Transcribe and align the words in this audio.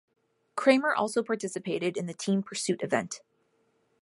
Kramer 0.55 0.95
also 0.95 1.21
participated 1.21 1.95
in 1.95 2.07
the 2.07 2.15
team 2.15 2.41
pursuit 2.41 2.81
event. 2.81 3.21